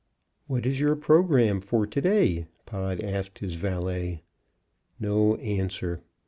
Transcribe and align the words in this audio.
"What 0.47 0.65
is 0.65 0.79
your 0.79 0.95
programme 0.95 1.61
for 1.61 1.85
to 1.85 2.01
day?" 2.01 2.47
Pod 2.65 3.01
asked 3.01 3.37
his 3.37 3.53
valet. 3.53 4.23
No 4.99 5.35
answer. 5.35 6.01